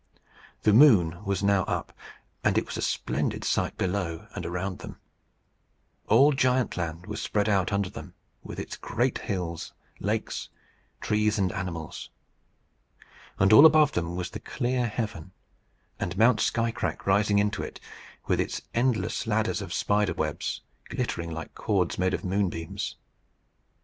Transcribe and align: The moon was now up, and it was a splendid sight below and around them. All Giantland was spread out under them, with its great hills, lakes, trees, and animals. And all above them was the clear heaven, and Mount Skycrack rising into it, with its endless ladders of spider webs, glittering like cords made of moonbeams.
The 0.63 0.73
moon 0.73 1.23
was 1.25 1.43
now 1.43 1.61
up, 1.65 1.93
and 2.43 2.57
it 2.57 2.65
was 2.65 2.75
a 2.75 2.81
splendid 2.81 3.43
sight 3.43 3.77
below 3.77 4.25
and 4.33 4.47
around 4.47 4.79
them. 4.79 4.97
All 6.07 6.33
Giantland 6.33 7.05
was 7.05 7.21
spread 7.21 7.47
out 7.47 7.71
under 7.71 7.87
them, 7.91 8.15
with 8.41 8.57
its 8.59 8.77
great 8.77 9.19
hills, 9.19 9.73
lakes, 9.99 10.49
trees, 11.01 11.37
and 11.37 11.51
animals. 11.51 12.09
And 13.37 13.53
all 13.53 13.63
above 13.67 13.91
them 13.91 14.15
was 14.15 14.31
the 14.31 14.39
clear 14.39 14.87
heaven, 14.87 15.33
and 15.99 16.17
Mount 16.17 16.39
Skycrack 16.41 17.05
rising 17.05 17.37
into 17.37 17.61
it, 17.61 17.79
with 18.25 18.39
its 18.39 18.63
endless 18.73 19.27
ladders 19.27 19.61
of 19.61 19.71
spider 19.71 20.13
webs, 20.15 20.61
glittering 20.89 21.29
like 21.29 21.53
cords 21.53 21.99
made 21.99 22.15
of 22.15 22.25
moonbeams. 22.25 22.95